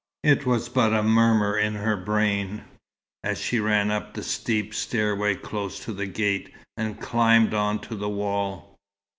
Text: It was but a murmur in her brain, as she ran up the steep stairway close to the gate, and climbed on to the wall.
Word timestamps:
It 0.23 0.47
was 0.47 0.67
but 0.67 0.93
a 0.95 1.03
murmur 1.03 1.55
in 1.55 1.75
her 1.75 1.95
brain, 1.95 2.63
as 3.23 3.37
she 3.39 3.59
ran 3.59 3.91
up 3.91 4.15
the 4.15 4.23
steep 4.23 4.73
stairway 4.73 5.35
close 5.35 5.79
to 5.85 5.93
the 5.93 6.07
gate, 6.07 6.51
and 6.75 6.99
climbed 6.99 7.53
on 7.53 7.77
to 7.81 7.95
the 7.95 8.09
wall. 8.09 8.79